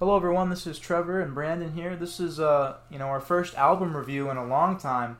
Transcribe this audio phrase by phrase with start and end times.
[0.00, 0.48] Hello, everyone.
[0.48, 1.94] This is Trevor and Brandon here.
[1.94, 5.18] This is, uh, you know, our first album review in a long time.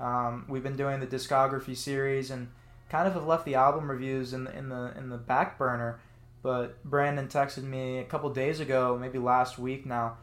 [0.00, 2.48] Um, we've been doing the discography series and
[2.88, 6.00] kind of have left the album reviews in the in the in the back burner.
[6.42, 10.16] But Brandon texted me a couple days ago, maybe last week now,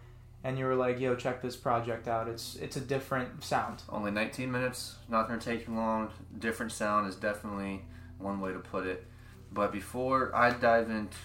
[0.43, 2.27] and you were like, "Yo, check this project out.
[2.27, 6.11] It's it's a different sound." Only 19 minutes, not to take you long.
[6.39, 7.85] Different sound is definitely
[8.17, 9.07] one way to put it.
[9.53, 11.15] But before I dive into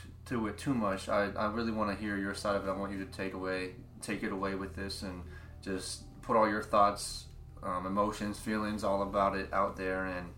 [0.47, 2.71] it too much, I, I really want to hear your side of it.
[2.71, 3.71] I want you to take away,
[4.03, 5.23] take it away with this, and
[5.63, 7.25] just put all your thoughts,
[7.63, 10.05] um, emotions, feelings, all about it out there.
[10.05, 10.29] And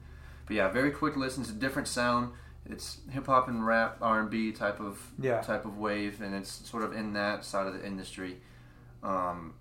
[0.47, 1.43] but yeah, very quick listen.
[1.43, 2.33] It's a different sound.
[2.67, 5.41] It's hip hop and rap, R and B type of Yeah.
[5.41, 8.39] type of wave, and it's sort of in that side of the industry.
[9.03, 9.55] Um,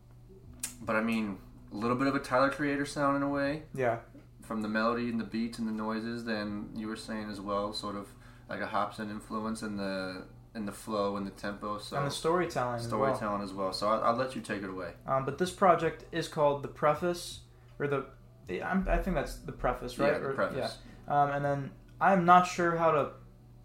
[0.81, 1.37] but I mean,
[1.71, 3.97] a little bit of a Tyler Creator sound in a way Yeah,
[4.41, 6.25] from the melody and the beats and the noises.
[6.25, 8.07] Then you were saying as well, sort of
[8.49, 10.23] like a Hopsin influence in the
[10.55, 11.77] in the flow and the tempo.
[11.77, 12.77] So and the storytelling.
[12.77, 13.15] as well.
[13.15, 13.71] storytelling as well.
[13.71, 14.91] So I'll, I'll let you take it away.
[15.07, 17.41] Um, but this project is called the preface,
[17.77, 18.05] or the,
[18.47, 20.13] the I'm, I think that's the preface, right?
[20.13, 20.77] Yeah, the Or- preface.
[21.07, 21.23] yeah.
[21.23, 23.11] Um, and then I'm not sure how to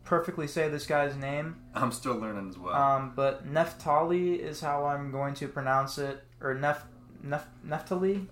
[0.04, 2.74] perfectly say this guy's name, I'm still learning as well.
[2.74, 6.84] um, but Nephthali is how I'm going to pronounce it, or Nef,
[7.22, 8.26] Nef Nephthali.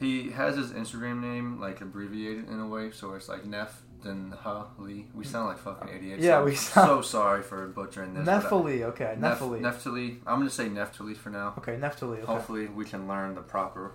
[0.00, 4.32] he has his Instagram name like abbreviated in a way, so it's like Nef then
[4.42, 5.06] Ha Lee.
[5.14, 6.22] We sound like fucking idiots.
[6.22, 8.24] Yeah, so we sound- so sorry for butchering this.
[8.26, 9.60] but uh, Nephali, okay, Nef- Nephali.
[9.60, 10.18] Nephthali.
[10.26, 11.54] I'm gonna say Nephthali for now.
[11.58, 12.18] okay, Nephthali.
[12.18, 12.26] Okay.
[12.26, 13.94] Hopefully, we can learn the proper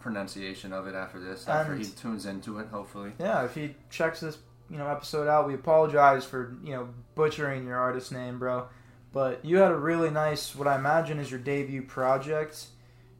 [0.00, 1.46] pronunciation of it after this.
[1.46, 3.12] After And- he tunes into it, hopefully.
[3.18, 4.38] Yeah, if he checks this,
[4.70, 8.68] you know, episode out, we apologize for you know butchering your artist name, bro.
[9.12, 12.66] But you had a really nice, what I imagine is your debut project.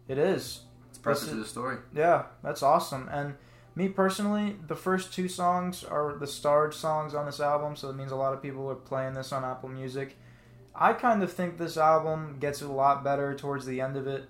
[0.09, 0.63] It is.
[0.89, 1.77] It's Listen- to the story.
[1.95, 3.09] Yeah, that's awesome.
[3.13, 3.35] And
[3.75, 7.97] me personally, the first two songs are the starred songs on this album, so it
[7.97, 10.17] means a lot of people are playing this on Apple Music.
[10.75, 14.29] I kind of think this album gets a lot better towards the end of it.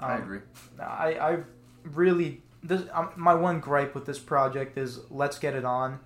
[0.00, 0.40] I Um, agree.
[0.80, 1.38] I, I
[1.84, 6.00] really this um, my one gripe with this project is let's get it on.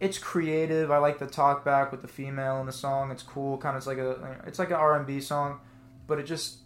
[0.00, 0.90] It's creative.
[0.90, 3.10] I like the talk back with the female in the song.
[3.10, 3.56] It's cool.
[3.58, 5.60] Kind of it's like a it's like an R and B song,
[6.06, 6.58] but it just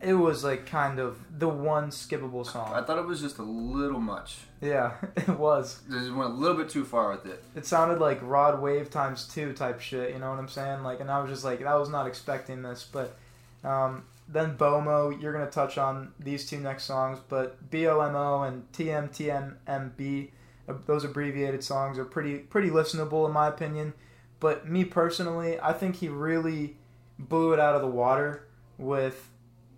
[0.00, 2.72] it was like kind of the one skippable song.
[2.74, 4.38] I thought it was just a little much.
[4.60, 5.80] Yeah, it was.
[5.90, 7.42] Just went a little bit too far with it.
[7.56, 10.12] It sounded like Rod Wave times two type shit.
[10.12, 10.82] You know what I'm saying?
[10.82, 12.86] Like, and I was just like, I was not expecting this.
[12.90, 13.16] But
[13.62, 20.30] um, then Bomo, you're gonna touch on these two next songs, but BOMO and TMTMMB,
[20.68, 23.94] uh, those abbreviated songs are pretty pretty listenable in my opinion.
[24.40, 26.76] But me personally, I think he really
[27.18, 29.30] blew it out of the water with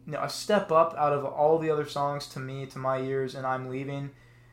[0.06, 3.00] you know, a step up out of all the other songs to me, to my
[3.00, 4.10] ears, and I'm leaving.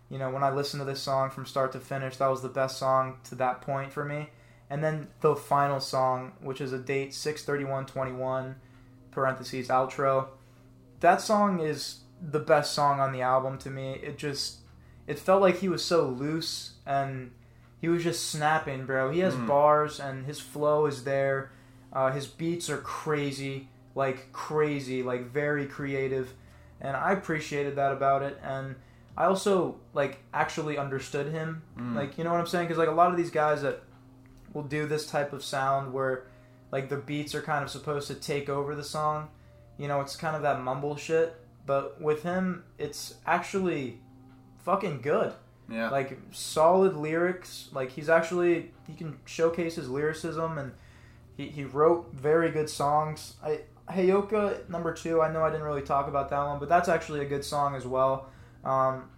[0.09, 2.49] You know, when I listened to this song from start to finish, that was the
[2.49, 4.29] best song to that point for me.
[4.69, 8.55] And then the final song, which is a date six thirty one twenty one,
[9.11, 10.27] parentheses outro.
[10.99, 13.93] That song is the best song on the album to me.
[14.01, 14.59] It just
[15.07, 17.31] it felt like he was so loose and
[17.81, 19.11] he was just snapping, bro.
[19.11, 19.47] He has Mhm.
[19.47, 21.51] bars and his flow is there.
[21.91, 26.33] Uh, his beats are crazy, like crazy, like very creative,
[26.81, 28.39] and I appreciated that about it.
[28.43, 28.75] And
[29.17, 31.95] I also like actually understood him, Mm.
[31.95, 32.65] like you know what I'm saying?
[32.67, 33.81] Because like a lot of these guys that
[34.53, 36.25] will do this type of sound where
[36.71, 39.29] like the beats are kind of supposed to take over the song.
[39.77, 41.35] You know, it's kind of that mumble shit.
[41.65, 43.99] But with him, it's actually
[44.65, 45.33] fucking good.
[45.69, 45.89] Yeah.
[45.89, 47.69] Like solid lyrics.
[47.71, 50.71] Like he's actually he can showcase his lyricism and
[51.37, 53.35] he, he wrote very good songs.
[53.43, 53.61] I
[53.93, 55.21] Heyoka number two.
[55.21, 57.75] I know I didn't really talk about that one, but that's actually a good song
[57.75, 58.29] as well.
[58.63, 59.09] Um,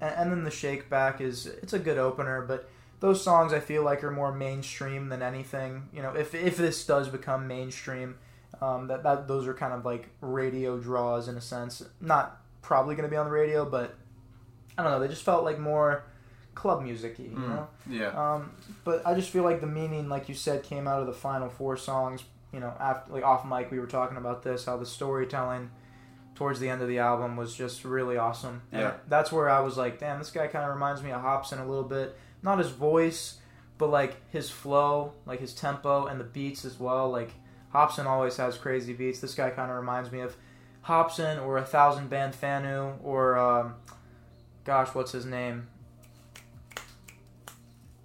[0.00, 2.68] and, and then the Shake Back is it's a good opener, but
[3.00, 5.88] those songs I feel like are more mainstream than anything.
[5.92, 8.16] You know, if if this does become mainstream,
[8.60, 11.82] um, that that those are kind of like radio draws in a sense.
[12.00, 13.94] Not probably going to be on the radio, but
[14.78, 15.00] I don't know.
[15.00, 16.04] They just felt like more
[16.54, 17.48] club music you Mm.
[17.48, 17.68] know.
[17.88, 18.08] yeah.
[18.34, 18.52] Um,
[18.84, 21.48] but I just feel like the meaning, like you said, came out of the final
[21.48, 22.22] four songs.
[22.52, 25.70] You know, after like off mic, we were talking about this, how the storytelling
[26.34, 28.62] towards the end of the album was just really awesome.
[28.72, 28.92] And Yeah.
[29.08, 31.64] that's where I was like, damn, this guy kind of reminds me of Hopsin a
[31.66, 32.16] little bit.
[32.42, 33.38] Not his voice,
[33.78, 37.10] but like his flow, like his tempo and the beats as well.
[37.10, 37.32] Like
[37.74, 39.20] Hopsin always has crazy beats.
[39.20, 40.36] This guy kind of reminds me of
[40.86, 43.74] Hopsin or a Thouxanbanfauni or, um,
[44.64, 45.68] gosh, what's his name?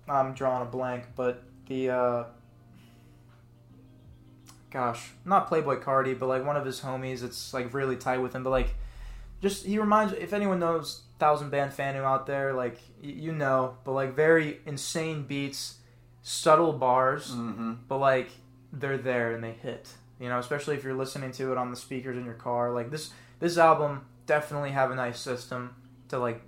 [0.07, 2.24] I'm drawing a blank, but the uh,
[4.72, 7.24] gosh, not Playboi Carti, but like one of his homies.
[7.24, 8.75] It's like really tight with him, but like
[9.42, 10.14] just he reminds.
[10.14, 15.78] If anyone knows Thouxanbanfauni out there, like you know, but like very insane beats,
[16.22, 17.74] subtle bars, Mm-hmm.
[17.88, 18.30] but like
[18.74, 19.90] they're there and they hit.
[20.19, 22.72] You know, especially if you're listening to it on the speakers in your car.
[22.74, 25.75] Like this this album definitely have a nice system
[26.10, 26.42] to like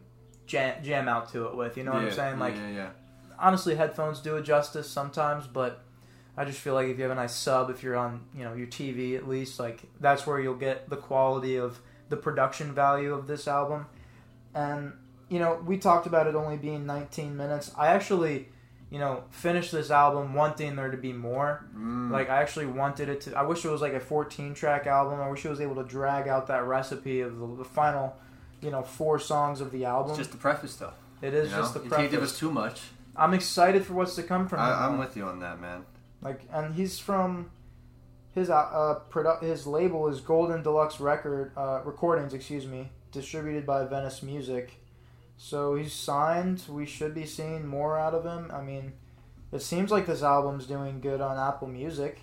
[0.47, 1.77] jam, jam out to it with.
[1.77, 2.39] You know what I'm saying?
[2.39, 2.89] Like yeah, yeah, yeah.
[3.37, 5.83] honestly, headphones do it justice sometimes, but
[6.37, 8.53] I just feel like if you have a nice sub, if you're on you know
[8.53, 11.79] your TV at least, like that's where you'll get the quality of
[12.09, 13.85] the production value of this album.
[14.53, 14.93] And
[15.29, 17.71] you know, we talked about it only being 19 minutes.
[17.77, 18.49] I actually,
[18.89, 21.65] you know, finished this album wanting there to be more.
[21.75, 22.11] Mm.
[22.11, 23.37] Like I actually wanted it to.
[23.37, 25.21] I wish it was like a 14 track album.
[25.21, 28.15] I wish it was able to drag out that recipe of the, the final,
[28.61, 30.11] you know, four songs of the album.
[30.11, 30.93] it's just the preface though.
[31.21, 31.61] it is you know?
[31.61, 31.97] just the preface.
[31.97, 32.81] you can't give us too much.
[33.15, 34.59] I'm excited for what's to come from.
[34.59, 35.85] I, I'm with you on that, man.
[36.21, 37.51] Like, and he's from
[38.31, 43.65] his uh, uh produ- his label is Golden Deluxe Record uh, Recordings, excuse me, distributed
[43.65, 44.73] by Venice Music.
[45.37, 46.63] So he's signed.
[46.67, 48.51] We should be seeing more out of him.
[48.53, 48.93] I mean,
[49.51, 52.19] it seems like this album's doing good on Apple Music.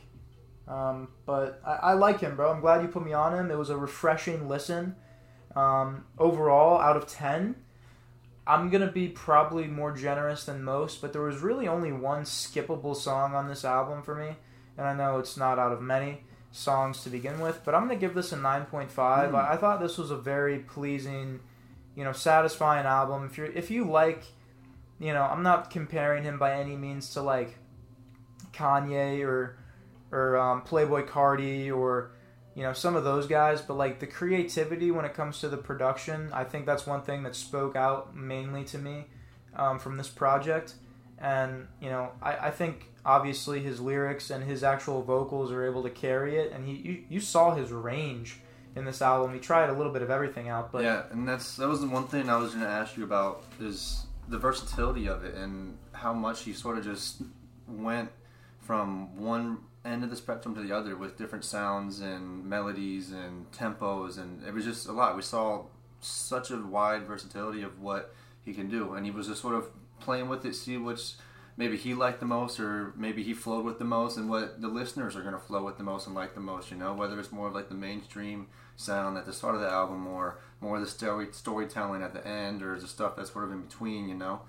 [0.68, 2.50] Um, but I, I like him, bro.
[2.50, 3.50] I'm glad you put me on him.
[3.50, 4.96] It was a refreshing listen.
[5.54, 7.56] Um, overall, out of 10,
[8.46, 12.22] I'm going to be probably more generous than most, but there was really only one
[12.22, 14.36] skippable song on this album for me.
[14.78, 16.22] And I know it's not out of many
[16.52, 18.90] songs to begin with, but I'm going to give this a 9.5.
[19.30, 19.34] Hmm.
[19.34, 21.40] I, I thought this was a very pleasing,
[21.96, 23.24] you know, satisfying album.
[23.24, 24.22] If you're if you like,
[25.00, 27.58] you know, I'm not comparing him by any means to like
[28.52, 29.58] Kanye or
[30.12, 32.12] or um, Playboi Carti or
[32.56, 35.58] you know some of those guys, but like the creativity when it comes to the
[35.58, 39.04] production, I think that's one thing that spoke out mainly to me
[39.54, 40.74] um, from this project.
[41.18, 45.82] And you know, I, I think obviously his lyrics and his actual vocals are able
[45.82, 48.40] to carry it, and he you, you saw his range
[48.74, 49.34] in this album.
[49.34, 51.88] He tried a little bit of everything out, but yeah, and that's that was the
[51.88, 55.76] one thing I was going to ask you about is the versatility of it and
[55.92, 57.20] how much he sort of just
[57.68, 58.10] went
[58.60, 63.50] from one end of the spectrum to the other with different sounds and melodies and
[63.52, 65.16] tempos, and it was just a lot.
[65.16, 65.66] We saw
[66.00, 69.68] such a wide versatility of what he can do, and he was just sort of
[70.00, 71.14] playing with it, see which
[71.56, 74.68] maybe he liked the most, or maybe he flowed with the most, and what the
[74.68, 76.70] listeners are going to flow with the most and like the most.
[76.70, 79.70] You know, whether it's more of like the mainstream sound at the start of the
[79.70, 83.44] album, or more of the story storytelling at the end, or the stuff that's sort
[83.44, 84.08] of in between.
[84.08, 84.42] You know,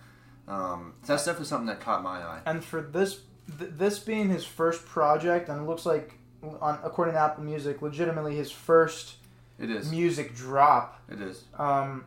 [0.47, 2.41] um, that's definitely something that caught my eye.
[2.45, 3.21] And for this,
[3.59, 6.13] th- this being his first project, and it looks like,
[6.61, 9.15] on according to Apple Music, legitimately his first
[9.59, 9.89] It is.
[9.91, 10.99] music drop.
[11.09, 11.43] It is.
[11.57, 12.05] Um,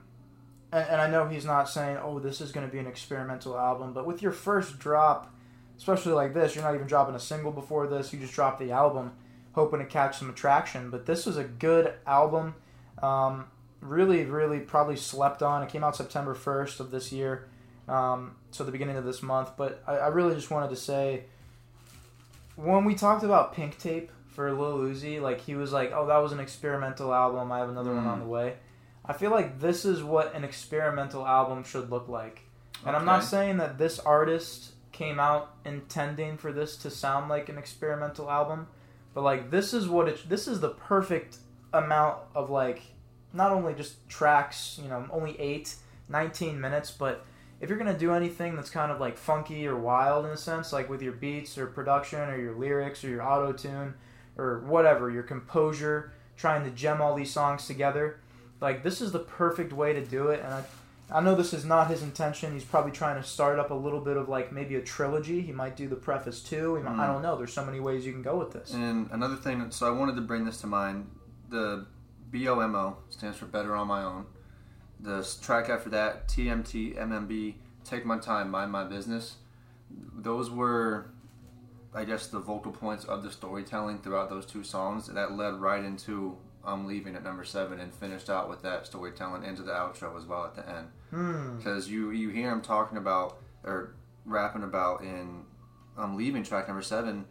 [0.72, 3.58] and, and I know he's not saying, "Oh, this is going to be an experimental
[3.58, 5.34] album," but with your first drop,
[5.76, 8.12] especially like this, you're not even dropping a single before this.
[8.12, 9.12] You just dropped the album,
[9.52, 10.90] hoping to catch some attraction.
[10.90, 12.54] But this was a good album.
[13.02, 13.46] Um,
[13.80, 15.62] really, really, probably slept on.
[15.62, 17.48] It came out September 1st of this year,
[17.90, 19.50] um, so the beginning of this month.
[19.56, 21.24] But I, I really just wanted to say,
[22.56, 26.18] when we talked about Pink Tape for Lil Uzi, like he was like, "Oh, that
[26.18, 27.50] was an experimental album.
[27.52, 28.08] I have another one Mm.
[28.12, 28.56] on the way."
[29.04, 32.42] I feel like this is what an experimental album should look like.
[32.86, 37.48] And I'm not saying that this artist came out intending for this to sound like
[37.48, 38.68] an experimental album,
[39.14, 41.38] but like this is what it this is the perfect
[41.72, 42.82] amount of like
[43.32, 45.74] not only just tracks, you know, only 8,
[46.08, 47.24] 19 minutes, but
[47.60, 50.36] if you're going to do anything that's kind of like funky or wild in a
[50.36, 53.94] sense, like with your beats or production or your lyrics or your auto tune
[54.36, 58.18] or whatever, your composure, trying to gem all these songs together,
[58.60, 60.64] like this is the perfect way to do it and I
[61.12, 62.52] I know this is not his intention.
[62.52, 65.40] He's probably trying to start up a little bit of like maybe a trilogy.
[65.40, 66.76] He might do the preface too.
[66.76, 67.14] He might, I Mm.
[67.14, 67.36] don't know.
[67.36, 68.72] There's so many ways you can go with this.
[68.72, 71.10] And another thing, so I wanted to bring this to mind.
[71.48, 71.84] The
[72.30, 74.26] BOMO stands for Better on My Own.
[75.02, 77.54] The track after that, TMT, MMB,
[77.84, 79.36] Take My Time, Mind My Business.
[80.14, 81.10] Those were,
[81.94, 85.84] I guess, the vocal points of the storytelling throughout those two songs that led right
[85.84, 90.14] into I'm Leaving at number seven and finished out with that storytelling into the outro
[90.18, 91.56] as well at the end Hmm.
[91.56, 93.94] because you you hear him talking about or
[94.26, 95.44] rapping about in
[95.96, 97.24] I'm leaving track number seven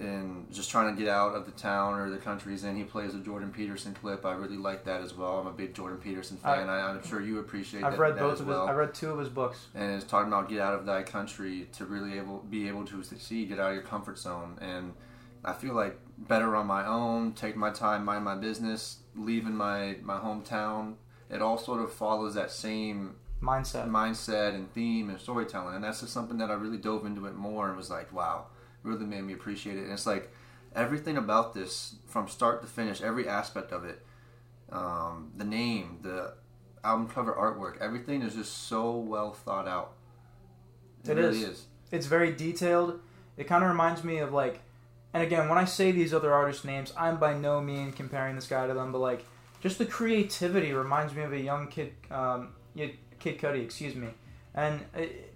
[0.00, 2.74] and just trying to get out of the town or the country he's in.
[2.74, 4.24] He plays a Jordan Peterson clip.
[4.24, 5.38] I really like that as well.
[5.38, 6.70] I'm a big Jordan Peterson fan.
[6.70, 7.88] I, am sure you appreciate that.
[7.88, 8.62] I've that, read that both of well.
[8.62, 8.70] his.
[8.70, 9.66] I read two of his books.
[9.74, 13.02] and it's talking about get out of that country to really able be able to
[13.02, 14.56] succeed, get out of your comfort zone.
[14.60, 14.94] And
[15.44, 19.96] I feel like better on my own, take my time, mind my business, leaving my
[20.02, 20.94] my hometown.
[21.28, 23.88] It all sort of follows that same Mindset.
[23.88, 27.34] mindset and theme and storytelling and that's just something that i really dove into it
[27.34, 28.44] more and was like wow
[28.82, 30.32] really made me appreciate it and it's like
[30.74, 34.04] everything about this from start to finish every aspect of it
[34.72, 36.32] um, the name the
[36.84, 39.92] album cover artwork everything is just so well thought out
[41.06, 41.48] It really is.
[41.48, 43.00] is It's very detailed.
[43.36, 44.60] It kind of reminds me of like
[45.12, 48.46] and again, when I say these other artist names, I'm by no means comparing this
[48.46, 49.24] guy to them, but like
[49.60, 54.08] just the creativity reminds me of a young kid, um, Kid Cudi, excuse me,
[54.54, 55.34] and it,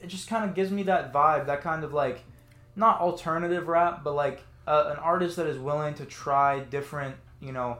[0.00, 2.20] it just kind of gives me that vibe, that kind of like
[2.78, 7.52] not alternative rap, but like uh, an artist that is willing to try different, you
[7.52, 7.78] know,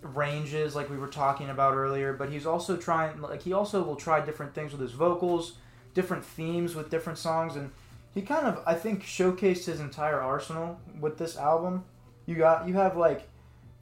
[0.00, 2.12] ranges, like we were talking about earlier.
[2.12, 5.56] But he's also trying, like he also will try different things with his vocals,
[5.92, 7.70] different themes with different songs, and
[8.14, 11.84] he kind of, I think, showcased his entire arsenal with this album.
[12.26, 13.28] You got, you have like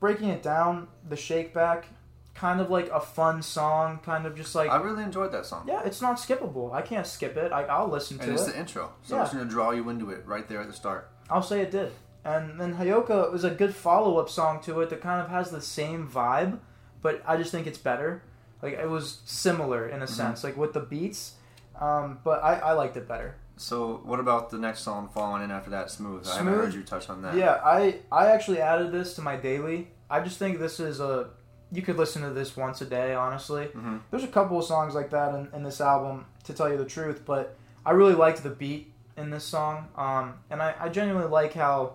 [0.00, 1.86] breaking it down, the Shake Back,
[2.34, 5.64] kind of like a fun song, kind of just like I really enjoyed that song.
[5.68, 6.72] yeah, it's not skippable.
[6.72, 7.52] I can't skip it.
[7.52, 8.52] I, I'll listen to And it's it.
[8.54, 9.22] the intro, so Yeah.
[9.24, 11.10] it's going to draw you into it right there at the start.
[11.30, 11.92] I'll say it did.
[12.24, 15.50] And then Heyoka was a good follow up song to it that kind of has
[15.50, 16.58] the same vibe,
[17.00, 18.22] but I just think it's better.
[18.62, 20.14] Like it was similar in a Mm-hmm.
[20.14, 21.34] sense, like with the beats.
[21.80, 23.36] Um, but I, I liked it better.
[23.56, 26.26] So, what about the next song following in after that, Smooth?
[26.26, 26.64] I haven't Smooth?
[26.64, 27.34] heard you touch on that.
[27.34, 29.88] Yeah, I I actually added this to my daily.
[30.08, 31.30] I just think this is a
[31.72, 33.66] you could listen to this once a day, honestly.
[33.66, 36.76] hmm There's a couple of songs like that in, in this album, to tell you
[36.76, 39.88] the truth, but I really liked the beat in this song.
[39.96, 41.94] Um, and I, I genuinely like how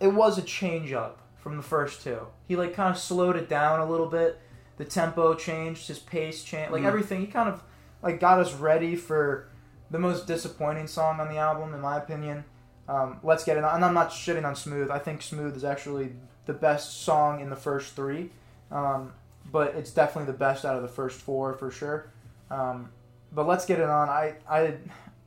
[0.00, 2.18] it was a change up from the first two.
[2.46, 4.38] He like kind of slowed it down a little bit.
[4.76, 6.86] The tempo changed, his pace changed, like Mhm.
[6.86, 7.20] everything.
[7.20, 7.62] He kind of
[8.02, 9.48] like got us ready for
[9.90, 12.44] the most disappointing song on the album, in my opinion.
[12.88, 13.76] Um, Let's get it on.
[13.76, 14.90] And I'm not shitting on Smooth.
[14.90, 16.12] I think Smooth is actually
[16.46, 18.32] the best song in the first three.
[18.72, 19.12] Um,
[19.50, 22.10] but it's definitely the best out of the first four for sure.
[22.50, 22.90] Um,
[23.32, 24.08] but let's get it on.
[24.08, 24.74] I, I,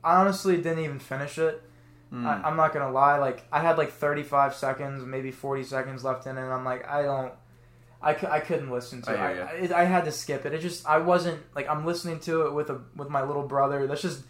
[0.04, 1.62] I honestly didn't even finish it.
[2.12, 2.24] Mm.
[2.26, 3.18] I, I'm not gonna lie.
[3.18, 6.42] Like I had like 35 seconds, maybe 40 seconds left in it.
[6.42, 7.32] And I'm like, I don't.
[8.02, 9.34] I, cou- I couldn't listen to I it.
[9.34, 9.72] hear I, it.
[9.72, 10.52] I had to skip it.
[10.52, 13.86] It just I wasn't like I'm listening to it with a with my little brother.
[13.86, 14.22] That's just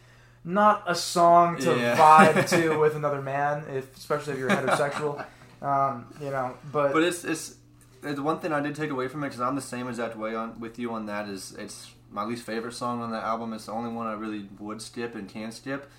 [0.44, 1.96] not a song to Yeah.
[1.96, 5.24] vibe to with another man, if especially if you're heterosexual.
[5.62, 7.56] um, you know, but, But it's it's
[8.14, 10.34] the one thing I did take away from it because I'm the same exact way
[10.34, 11.28] on with you on that.
[11.28, 13.52] Is it's my least favorite song on that album.
[13.52, 15.90] It's the only one I really would skip and can skip.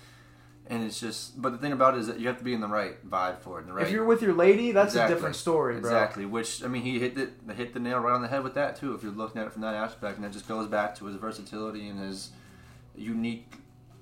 [0.70, 2.60] And it's just, but the thing about it is that you have to be in
[2.60, 3.66] the right vibe for it.
[3.66, 5.12] The right, if you're with your lady, that's Exactly.
[5.12, 5.88] a different story, bro.
[5.90, 6.26] Exactly.
[6.26, 8.76] Which I mean, he hit the hit the nail right on the head with that
[8.76, 8.94] too.
[8.94, 11.16] If you're looking at it from that aspect, and it just goes back to his
[11.16, 12.32] versatility and his
[12.94, 13.50] unique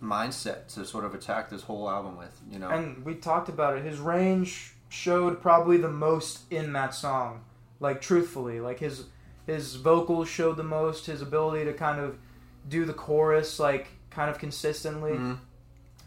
[0.02, 2.40] mindset to sort of attack this whole album with.
[2.50, 3.84] You know, And we talked about it.
[3.84, 7.44] His range showed probably the most in that song.
[7.80, 9.04] Like truthfully, like his
[9.46, 11.06] his vocals showed the most.
[11.06, 12.18] His ability to kind of
[12.68, 15.12] do the chorus like kind of consistently.
[15.12, 15.38] Mhm.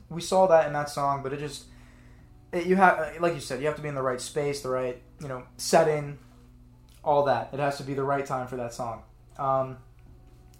[0.10, 1.66] We saw that in that song, but it just
[2.52, 4.70] it, you have like you said, you have to be in the right space, the
[4.70, 6.18] right you know setting,
[7.04, 7.50] all that.
[7.54, 9.04] It has to be the right time for that song.
[9.38, 9.78] Um,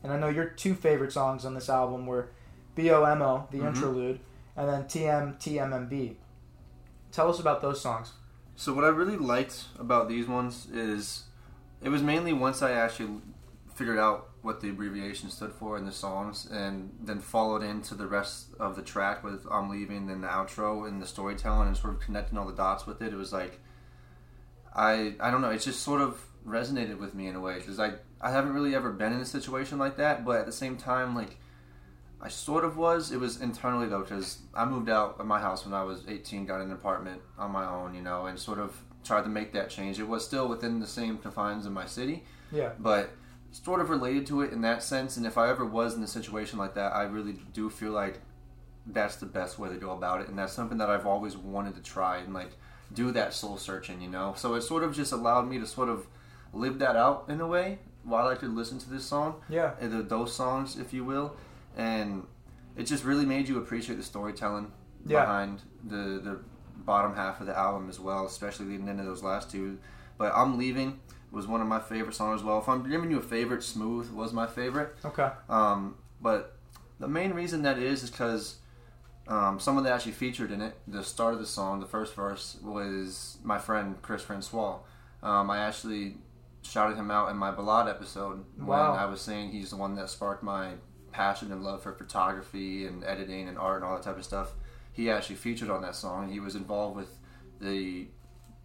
[0.04, 2.30] and I know your two favorite songs on this album were
[2.76, 3.68] B.O.M.O., the Mhm.
[3.68, 4.20] interlude,
[4.56, 5.36] and then T.M.
[5.40, 6.18] T.M.M.B.
[7.12, 8.14] Tell us about those songs.
[8.60, 11.24] So what I really liked about these ones is
[11.82, 13.22] it was mainly once I actually
[13.74, 18.06] figured out what the abbreviation stood for in the songs and then followed into the
[18.06, 21.94] rest of the track with I'm leaving and the outro and the storytelling and sort
[21.94, 23.14] of connecting all the dots with it.
[23.14, 23.62] It was like
[24.76, 27.80] I I don't know, it just sort of resonated with me in a way because
[27.80, 30.76] I I haven't really ever been in a situation like that, but at the same
[30.76, 31.38] time like
[32.22, 33.12] I sort of was.
[33.12, 36.46] It was internally though, because I moved out of my house when I was 18,
[36.46, 39.70] got an apartment on my own, you know, and sort of tried to make that
[39.70, 40.00] change.
[40.00, 42.72] It was still within the same confines of my city, Yeah.
[42.80, 43.12] but
[43.52, 45.16] sort of related to it in that sense.
[45.18, 48.20] And if I ever was in a situation like that, I really do feel like
[48.86, 51.76] that's the best way to go about it, and that's something that I've always wanted
[51.76, 52.52] to try and like
[52.94, 54.34] do that soul searching, you know.
[54.36, 56.08] So it sort of just allowed me to sort of
[56.54, 59.72] live that out in a way while I could listen to this song Yeah.
[59.80, 61.36] those songs, if you will,
[61.80, 62.26] and
[62.76, 64.72] it just really made you appreciate the storytelling
[65.06, 65.22] Yeah.
[65.22, 66.40] behind the the
[66.76, 69.78] bottom half of the album as well, especially leading into those last two.
[70.18, 71.00] But I'm leaving
[71.32, 72.58] was one of my favorite songs as well.
[72.60, 74.96] If I'm giving you a favorite, Smooth was my favorite.
[75.06, 75.30] Okay.
[75.48, 76.58] Um, but
[77.00, 78.58] the main reason that is is because
[79.28, 82.58] um, someone that actually featured in it, the start of the song, the first verse,
[82.64, 84.80] was my friend Chris Francois.
[85.22, 86.16] Um, I actually
[86.64, 88.92] shouted him out in my Ballad episode Wow.
[88.94, 90.74] when I was saying he's the one that sparked my
[91.12, 94.52] passion and love for photography and editing and art and all that type of stuff.
[94.94, 96.32] He actually featured on that song.
[96.32, 97.18] He was involved with
[97.62, 98.08] the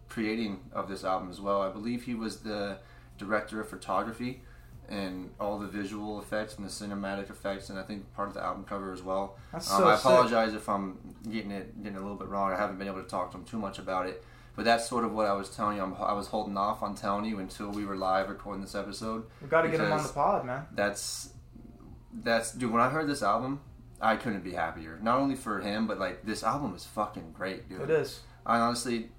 [0.09, 1.61] creating of this album as well.
[1.61, 2.77] I believe he was the
[3.17, 4.41] director of photography
[4.87, 8.43] and all the visual effects and the cinematic effects, and I think part of the
[8.43, 9.35] album cover as well.
[9.51, 10.05] That's Um, so I sick.
[10.05, 10.97] apologize if I'm
[11.29, 12.51] getting it getting it a little bit wrong.
[12.51, 14.23] I haven't been able to talk to him too much about it,
[14.55, 15.83] but that's sort of what I was telling you.
[15.83, 19.25] I'm, I was holding off on telling you until we were live recording this episode.
[19.41, 20.67] We got to get him on the pod, man.
[20.73, 21.29] That's
[22.23, 22.71] that's dude.
[22.71, 23.61] When I heard this album,
[24.01, 24.99] I couldn't be happier.
[25.01, 27.81] Not only for him, but like this album is fucking great, dude.
[27.81, 28.21] It is.
[28.45, 29.09] I honestly,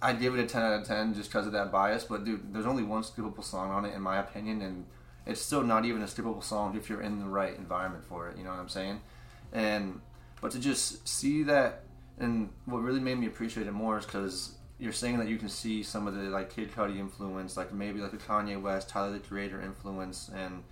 [0.00, 2.04] I give it a ten out of ten just because of that bias.
[2.04, 4.86] But dude, there's only one skippable song on it in my opinion, and
[5.26, 8.36] it's still not even a skippable song if you're in the right environment for it.
[8.36, 9.00] You know what I'm saying?
[9.52, 10.00] And
[10.40, 11.84] but to just see that,
[12.18, 15.48] and what really made me appreciate it more is because you're saying that you can
[15.48, 19.12] see some of the like Kid Cudi influence, like maybe like the Kanye West, Tyler
[19.12, 20.62] the Creator influence, and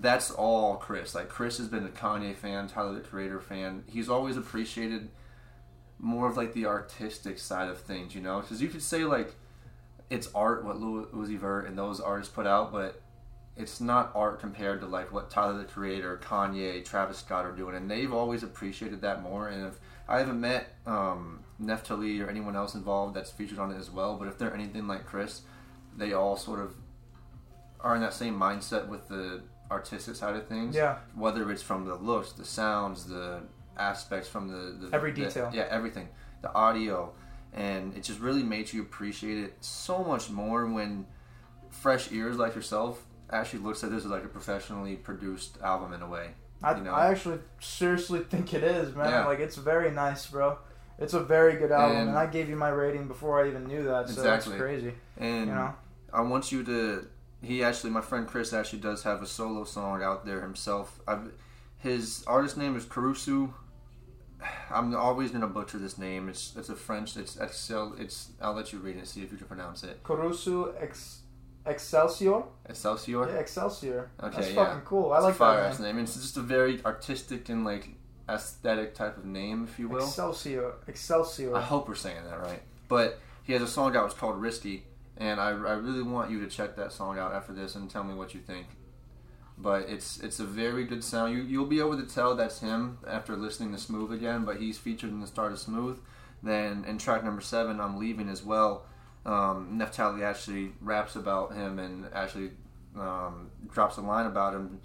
[0.00, 1.14] that's all Chris.
[1.14, 3.84] Like Chris has been a Kanye fan, Tyler the Creator fan.
[3.86, 5.08] He's always appreciated
[5.98, 9.34] more of like the artistic side of things, you know, because you could say like
[10.08, 13.00] it's art what Lil Uzi Vert and those artists put out, but
[13.56, 17.76] it's not art compared to like what Tyler the Creator, Kanye, Travis Scott are doing,
[17.76, 19.48] and they've always appreciated that more.
[19.48, 19.78] And if
[20.08, 24.16] I haven't met um, Nephthali or anyone else involved that's featured on it as well,
[24.16, 25.42] but if they're anything like Chris,
[25.96, 26.74] they all sort of
[27.80, 30.74] are in that same mindset with the artistic side of things.
[30.74, 30.96] Yeah.
[31.14, 33.40] Whether it's from the looks, the sounds, the
[33.76, 35.50] aspects from the, the Every the- detail.
[35.54, 36.08] yeah, everything,
[36.42, 37.12] the audio,
[37.52, 41.06] and it just really makes you appreciate it so much more when
[41.70, 46.02] fresh ears like yourself actually looks at this as like a professionally produced album in
[46.02, 46.30] a way.
[46.62, 46.92] I, You know?
[46.92, 49.08] I actually seriously think it is, man.
[49.10, 49.24] Yeah.
[49.26, 50.58] Like it's very nice, bro.
[50.98, 53.64] It's a very good album, and, And- I gave you my rating before I even
[53.66, 54.52] knew that, so Exactly.
[54.54, 54.94] it's crazy.
[55.16, 55.74] And You know,
[56.12, 57.06] I want you to.
[57.42, 61.00] He actually, my friend Chris actually does have a solo song out there himself.
[61.08, 61.32] I've,
[61.78, 63.54] his artist name is Caruso.
[64.70, 66.28] I'm always gonna butcher this name.
[66.28, 67.16] It's it's a French.
[67.16, 67.94] It's Excel.
[67.98, 69.06] It's I'll let you read it.
[69.06, 70.02] See if you can pronounce it.
[70.02, 71.20] Caruso Ex-
[71.66, 72.42] Excelsior.
[72.68, 73.26] Excelsior.
[73.28, 74.10] Yeah, Excelsior.
[74.22, 74.64] Okay, That's yeah.
[74.64, 75.12] fucking cool.
[75.12, 75.96] I It's like a fire that ass name.
[75.96, 76.04] name.
[76.04, 77.90] It's just a very artistic and like
[78.28, 79.98] aesthetic type of name, if you will.
[80.06, 80.72] Excelsior.
[80.88, 81.54] Excelsior.
[81.54, 82.62] I hope we're saying that right.
[82.88, 84.06] But he has a song out.
[84.06, 84.84] It's called Risky,
[85.20, 88.02] and I, I really want you to check that song out after this and tell
[88.02, 88.66] me what you think.
[89.58, 91.34] But it's it's a very good sound.
[91.34, 94.46] You you'll be able to tell that's him after listening to Smooth again.
[94.46, 95.98] But he's featured in the start of Smooth.
[96.42, 98.86] Then in track number seven, I'm leaving as well.
[99.26, 102.52] Um, Nephthali actually raps about him and actually
[102.98, 104.80] um, drops a line about him,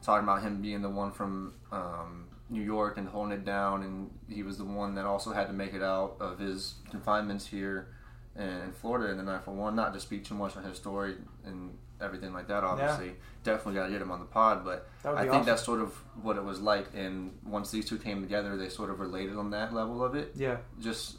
[0.00, 4.10] talking about him being the one from um, New York and holding it down, and
[4.28, 7.88] he was the one that also had to make it out of his confinements here
[8.36, 9.74] in Florida in the 941.
[9.76, 13.12] Not to speak too much on his story and everything like that, obviously.
[13.44, 15.46] Definitely got to get him on the pod, but I think awesome.
[15.46, 15.92] that's sort of
[16.22, 16.88] what it was like.
[16.94, 20.32] And once these two came together, they sort of related on that level of it.
[20.36, 20.58] Yeah.
[20.80, 21.18] Just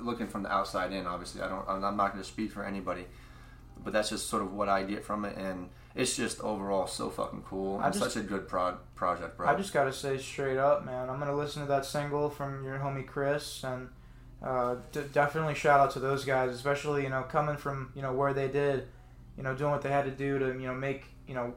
[0.00, 1.68] looking from the outside in, obviously, I don't.
[1.68, 3.06] I'm I'm not going to speak for anybody,
[3.82, 7.10] but that's just sort of what I get from it, and it's just overall so
[7.10, 7.78] fucking cool.
[7.78, 9.48] I and just- such a good prod project, bro.
[9.48, 11.08] I just gotta say straight up, man.
[11.08, 13.88] I'm gonna listen to that single from your homie Chris, and
[14.42, 18.12] uh, d- definitely shout out to those guys, especially you know coming from you know
[18.12, 18.86] where they did,
[19.36, 21.54] you know doing what they had to do to you know make you know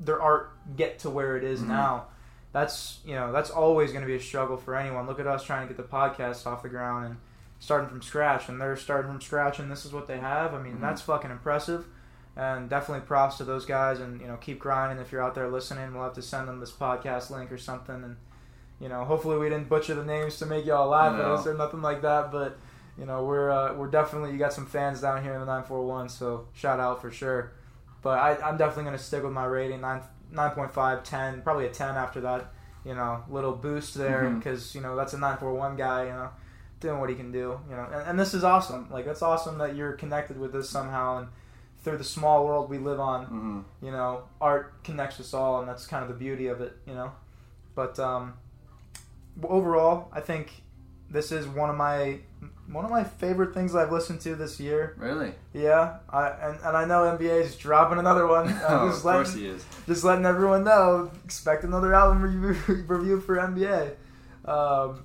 [0.00, 1.68] their art get to where it is Mhm.
[1.68, 2.06] now.
[2.52, 5.06] That's you know that's always gonna be a struggle for anyone.
[5.06, 7.16] Look at us trying to get the podcast off the ground and
[7.58, 10.54] starting from scratch, and they're starting from scratch, and this is what they have.
[10.54, 10.80] I mean Mhm.
[10.80, 11.86] that's fucking impressive
[12.38, 15.48] and definitely props to those guys and you know keep grinding if you're out there
[15.48, 18.16] listening we'll have to send them this podcast link or something and
[18.80, 21.34] you know hopefully we didn't butcher the names to make y'all laugh at No.
[21.34, 22.58] us or nothing like that but
[22.98, 26.08] you know we're uh, we're definitely you got some fans down here in the 941
[26.08, 27.52] so shout out for sure.
[28.02, 30.02] But I, i'm definitely going to stick with my rating 9
[30.34, 32.52] 9.5 10 probably a 10 after that
[32.84, 36.28] you know little boost there because you know that's a 941 guy you know
[36.80, 38.88] doing what he can do you know and, and this is awesome.
[38.90, 41.28] Like that's awesome that you're connected with this somehow and
[41.82, 45.68] through the small world we live on hmm you know art connects us all and
[45.68, 47.12] that's kind of the beauty of it you know.
[47.74, 48.34] But um
[49.44, 50.62] overall i think
[51.10, 52.18] this is one of my
[52.68, 54.96] one of my favorite things i've listened to this year.
[54.98, 55.32] Really?
[55.52, 58.48] yeah I, and, and i know nba is dropping another one.
[58.62, 59.64] Oh, I'm of just course letting, he is.
[59.86, 61.10] just letting everyone know.
[61.24, 63.94] Expect another album review, review for nba
[64.44, 65.04] um,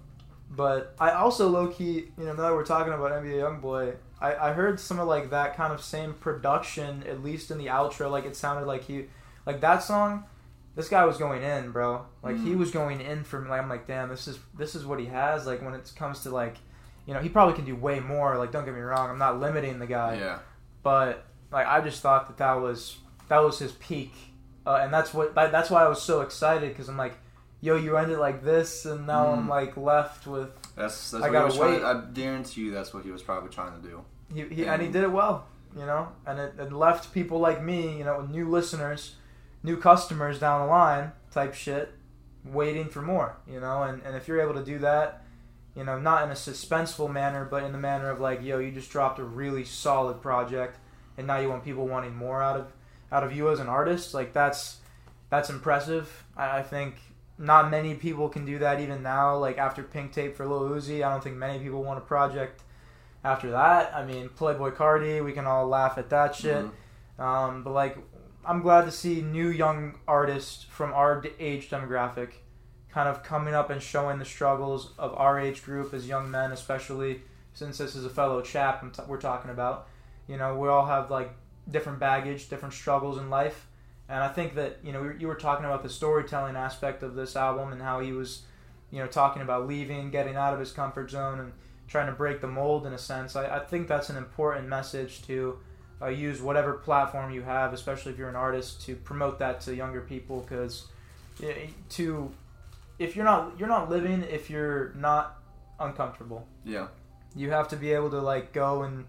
[0.49, 4.53] but i also low-key you know now that we're talking about nba youngboy I, I
[4.53, 8.09] heard some of like that kind of same production at least in the outro.
[8.11, 9.05] Like it sounded like he
[9.47, 10.25] like that song
[10.75, 12.57] this guy was going in bro like he Mm.
[12.57, 15.05] was going in for me like i'm like damn this is this is what he
[15.07, 16.55] has like when it comes to like
[17.05, 19.39] you know he probably can do way more like don't get me wrong i'm not
[19.39, 20.39] limiting the guy yeah.
[20.83, 24.13] but like I just thought that that was that was his peak,
[24.65, 27.15] uh, and that's what that's why I was so excited because I'm like,
[27.59, 29.49] yo, you ended like this, and now I'm Mm.
[29.49, 31.73] like left with That's that's I what he gotta was trying.
[31.73, 31.83] wait.
[31.83, 34.05] I guarantee you, that's what he was probably trying to do.
[34.33, 37.61] he, he and he did it well, you know, and it, it left people like
[37.61, 39.15] me, you know, new listeners,
[39.63, 41.93] new customers down the line type shit,
[42.43, 45.23] waiting for more, you know, and and if you're able to do that.
[45.73, 48.73] You know, not in a suspenseful manner, but in the manner of like, yo, you
[48.73, 50.77] just dropped a really solid project,
[51.17, 52.73] and now you want people wanting more out of
[53.09, 54.13] out of you as an artist.
[54.13, 54.81] Like that's
[55.29, 56.25] that's impressive.
[56.35, 56.95] I, I think
[57.37, 59.37] not many people can do that even now.
[59.37, 62.63] Like after Pink Tape for Lil Uzi, I don't think many people want a project
[63.23, 63.95] after that.
[63.95, 66.65] I mean, Playboi Carti, we can all laugh at that shit.
[66.65, 67.23] Mhm.
[67.23, 67.97] Um, but like,
[68.43, 72.31] I'm glad to see new young artists from our age demographic
[72.89, 76.51] kind of coming up and showing the struggles of our age group as young men,
[76.51, 77.21] especially
[77.53, 79.87] since this is a fellow chap we're talking about.
[80.27, 81.33] You know, we all have like
[81.69, 83.67] different baggage, different struggles in life.
[84.09, 87.35] And I think that, you know, you were talking about the storytelling aspect of this
[87.35, 88.41] album and how he was,
[88.89, 91.53] you know, talking about leaving, getting out of his comfort zone, and
[91.87, 93.35] trying to break the mold in a sense.
[93.35, 95.59] I, I think that's an important message to
[96.01, 99.75] uh, use whatever platform you have, especially if you're an artist, to promote that to
[99.75, 100.39] younger people.
[100.41, 100.87] Because
[101.89, 102.31] to
[102.99, 105.41] if you're not you're not living if you're not
[105.79, 106.47] uncomfortable.
[106.63, 106.87] Yeah.
[107.35, 109.05] You have to be able to like go and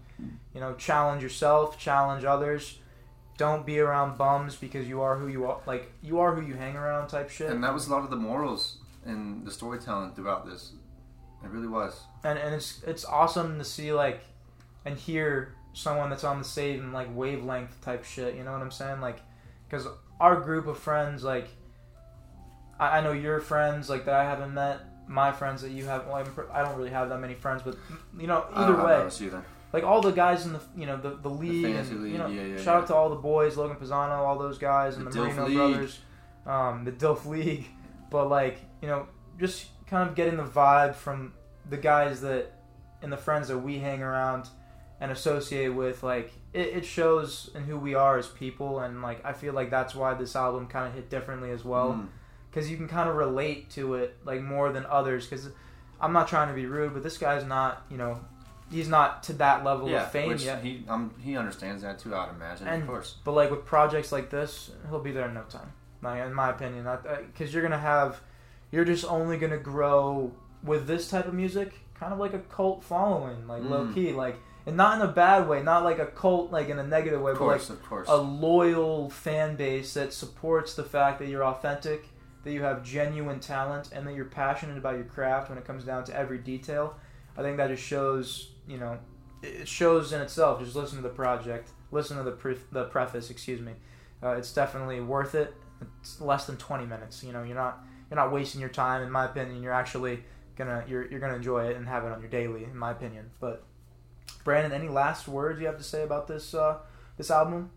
[0.53, 2.79] you know challenge yourself, challenge others.
[3.37, 5.59] Don't be around bums because you are who you are.
[5.65, 7.49] Like you are who you hang around, type shit.
[7.49, 10.71] And that was a lot of the morals and the storytelling throughout this.
[11.43, 11.99] It really was.
[12.23, 14.21] and and it's it's awesome to see like
[14.85, 18.35] and hear someone that's on the same like wavelength type shit.
[18.35, 19.01] You know what I'm saying?
[19.01, 19.19] Like,
[19.67, 19.87] because
[20.19, 21.47] our group of friends, like,
[22.79, 24.81] I, I know your friends like that I haven't met.
[25.07, 27.75] My friends that you have, well, I'm I don't really have that many friends, but
[28.17, 29.43] you know, I either have way, either.
[29.73, 32.17] like all the guys in the you know the the league, fantasy and, league, you
[32.17, 32.81] know, yeah, yeah, shout yeah.
[32.81, 35.57] out to all the boys, Logan Pisano, all those guys, and The the, Marino League.
[35.57, 35.99] brothers,
[36.45, 37.65] um, the Dilf League.
[38.09, 39.07] But like you know,
[39.39, 41.33] just kind of getting the vibe from
[41.67, 42.51] the guys that
[43.01, 44.47] and the friends that we hang around
[45.03, 46.01] and associate with.
[46.01, 49.69] Like it, it shows in who we are as people, and like I feel like
[49.69, 52.07] that's why this album kind of hit differently as well Mm.
[52.49, 55.27] because you can kind of relate to it like more than others.
[55.27, 55.49] Because
[56.01, 58.19] I'm not trying to be rude, but this guy's not, you know,
[58.71, 60.63] he's not to that level yeah, of fame yet.
[60.63, 62.15] he um, he understands that too.
[62.15, 63.17] I'd imagine, And- of course.
[63.25, 65.71] But like with projects like this, he'll be there in no time.
[66.01, 66.87] Like in my opinion,
[67.27, 68.19] because you're gonna have,
[68.71, 70.31] you're just only gonna grow
[70.63, 73.93] with this type of music, kind of like a cult following, like low Mm.
[73.93, 74.35] key, like
[74.65, 77.33] and not in a bad way, not like a cult, like in a negative way,
[77.33, 78.07] Of but like of course.
[78.07, 82.07] a loyal fan base that supports the fact that you're authentic,
[82.43, 85.83] that you have genuine talent, and that you're passionate about your craft when it comes
[85.83, 86.95] down to every detail.
[87.37, 88.97] I think that just shows, you know,
[89.41, 90.61] it shows in itself.
[90.61, 93.29] Just listen to the project, listen to the pre- the preface.
[93.29, 93.73] Excuse me.
[94.21, 95.53] Uh, it's definitely worth it.
[95.99, 97.21] It's less than 20 minutes.
[97.23, 99.01] You know, you're not you're not wasting your time.
[99.03, 100.23] In my opinion, you're actually
[100.55, 102.63] gonna you're you're gonna enjoy it and have it on your daily.
[102.63, 103.63] In my opinion, but.
[104.43, 106.77] Brandon, any last words you have to say about this uh,
[107.17, 107.71] this album?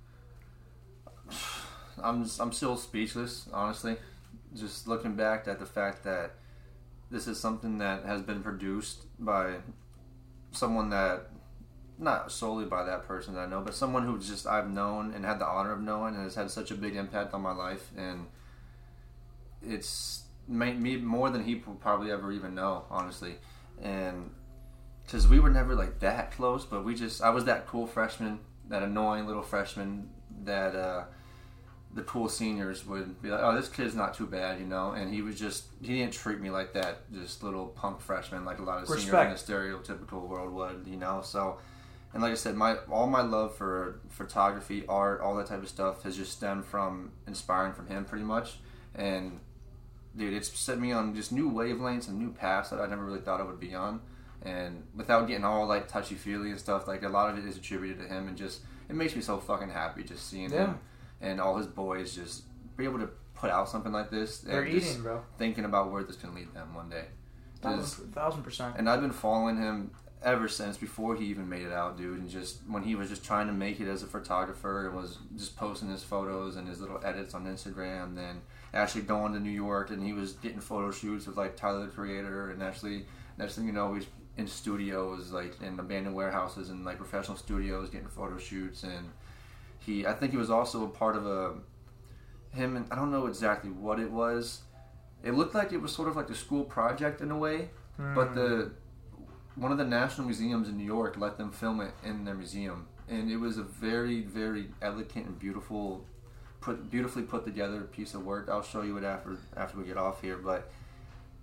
[2.02, 3.96] I'm I'm still speechless, honestly.
[4.54, 6.34] Just looking back at the fact that
[7.10, 9.56] this is something that has been produced by
[10.50, 11.30] someone that
[11.98, 15.24] not solely by that person that I know, but someone who just I've known and
[15.24, 17.90] had the honor of knowing and has had such a big impact on my life
[17.96, 18.26] and
[19.62, 23.36] it's me more than he will probably ever even know, honestly.
[23.82, 24.30] And
[25.04, 28.40] because we were never like that close, but we just I was that cool freshman,
[28.68, 30.10] that annoying little freshman
[30.44, 31.04] that uh,
[31.94, 34.92] the cool seniors would be like, "Oh, this kid's not too bad," you know.
[34.92, 38.58] And he was just he didn't treat me like that, just little punk freshman like
[38.58, 41.22] a lot of seniors in the stereotypical world would, you know.
[41.22, 41.58] So.
[42.12, 45.68] And like I said, my all my love for photography, art, all that type of
[45.68, 48.58] stuff has just stemmed from inspiring from him, pretty much.
[48.94, 49.40] And
[50.16, 53.20] dude, it's set me on just new wavelengths and new paths that I never really
[53.20, 54.00] thought I would be on.
[54.42, 57.56] And without getting all like touchy feely and stuff, like a lot of it is
[57.56, 60.66] attributed to him, and just it makes me so fucking happy just seeing Yeah.
[60.66, 60.78] him
[61.20, 62.44] and all his boys just
[62.76, 64.38] be able to put out something like this.
[64.40, 65.22] They're and just eating, bro.
[65.38, 67.06] thinking about where this can lead them one day.
[67.62, 68.74] Just- Thousand, thousand percent.
[68.78, 69.90] and I've been following him
[70.22, 72.18] ever since before he even made it out, dude.
[72.20, 75.18] And just when he was just trying to make it as a photographer and was
[75.36, 78.42] just posting his photos and his little edits on Instagram, then
[78.76, 81.92] actually going to New York and he was getting photo shoots with like Tyler the
[81.92, 83.06] Creator and actually
[83.38, 87.88] next thing you know he's in studios like in abandoned warehouses and like professional studios
[87.90, 89.10] getting photo shoots and
[89.78, 91.54] he I think he was also a part of a
[92.52, 94.62] him and I don't know exactly what it was.
[95.22, 98.28] It looked like it was sort of like a school project in a way, but
[98.28, 98.34] Hmm.
[98.34, 98.70] the
[99.56, 102.86] one of the national museums in New York let them film it in their museum,
[103.08, 106.04] and it was a very, very elegant and beautiful,
[106.60, 108.48] put beautifully put together piece of work.
[108.50, 110.70] I'll show you it after after we get off here, but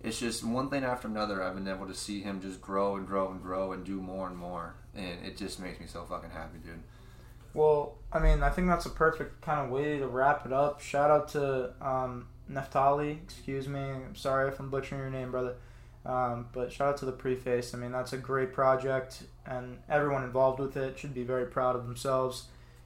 [0.01, 1.41] it's just one thing after another.
[1.41, 4.27] I've been able to see him just grow and grow and grow and do more
[4.27, 6.83] and more, and it just makes me so fucking happy, dude.
[7.53, 10.81] Well, I mean, I think that's a perfect kind of way to wrap it up.
[10.81, 13.21] Shout out to um, Nephthali.
[13.23, 13.79] Excuse me.
[13.79, 15.55] I'm sorry if I'm butchering your name, brother.
[16.05, 17.73] Um, but shout out to the preface.
[17.73, 21.75] I mean, that's a great project, and everyone involved with it should be very proud
[21.75, 22.45] of themselves.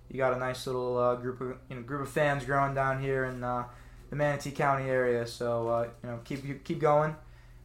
[0.10, 3.02] You got a nice little uh, group of you know group of fans growing down
[3.02, 3.66] here in uh,
[4.10, 5.28] the Manatee County area.
[5.28, 7.16] So uh, you know, keep keep going.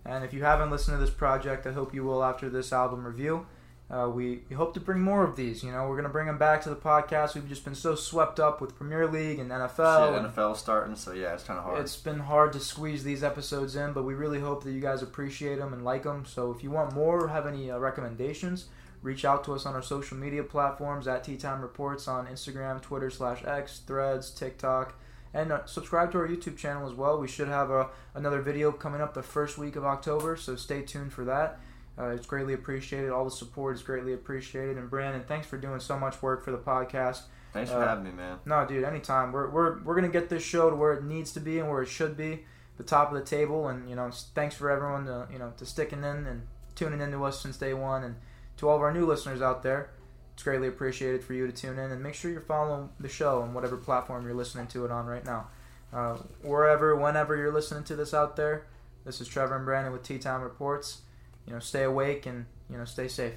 [0.04, 3.06] And if you haven't listened to this project, I hope you will after this album
[3.06, 3.46] review.
[3.92, 5.62] Uh, we, we hope to bring more of these.
[5.62, 7.34] You know, we're going to bring them back to the podcast.
[7.34, 10.14] We've just been so swept up with Premier League and NFL.
[10.14, 11.80] Shit, NFL starting, so yeah, it's kind of hard.
[11.80, 15.02] It's been hard to squeeze these episodes in, but we really hope that you guys
[15.02, 16.24] appreciate them and like them.
[16.24, 18.66] So if you want more or have any uh, recommendations,
[19.02, 22.80] reach out to us on our social media platforms at Tea Time Reports on Instagram,
[22.80, 24.94] Twitter slash X, Threads, TikTok,
[25.34, 27.18] and uh, subscribe to our YouTube channel as well.
[27.18, 30.80] We should have a, another video coming up the first week of October, so stay
[30.80, 31.60] tuned for that.
[31.98, 33.10] Uh, it's greatly appreciated.
[33.10, 34.78] All the support is greatly appreciated.
[34.78, 37.22] And Brandon, thanks for doing so much work for the podcast.
[37.52, 38.38] Thanks for uh, having me, man.
[38.46, 39.30] No, dude, anytime.
[39.30, 41.68] We're, we're, we're going to get this show to where it needs to be and
[41.68, 42.44] where it should be,
[42.78, 43.68] the top of the table.
[43.68, 47.22] And, you know, thanks for everyone to, you know, to sticking in and tuning into
[47.24, 48.04] us since day one.
[48.04, 48.16] And
[48.56, 49.90] to all of our new listeners out there,
[50.32, 51.90] it's greatly appreciated for you to tune in.
[51.90, 55.04] And make sure you're following the show on whatever platform you're listening to it on
[55.04, 55.48] right now.
[55.92, 58.64] Uh, wherever, whenever you're listening to this out there,
[59.04, 61.02] this is Trevor and Brandon with Tea Time Reports.
[61.46, 63.34] You know, stay awake and, you know, stay safe.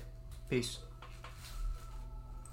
[0.49, 0.79] Peace.